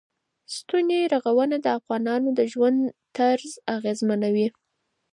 ستوني 0.55 1.01
غرونه 1.23 1.57
د 1.61 1.67
افغانانو 1.77 2.29
د 2.39 2.39
ژوند 2.51 2.79
طرز 3.17 3.51
اغېزمنوي. 3.75 4.47